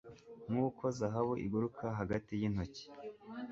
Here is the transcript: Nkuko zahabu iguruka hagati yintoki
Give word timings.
Nkuko 0.49 0.83
zahabu 0.97 1.33
iguruka 1.45 1.83
hagati 1.99 2.31
yintoki 2.39 2.83